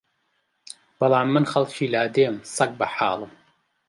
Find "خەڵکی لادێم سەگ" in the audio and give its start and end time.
1.51-2.71